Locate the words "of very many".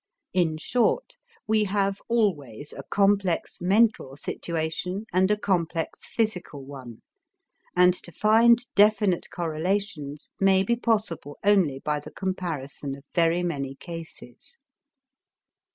12.95-13.75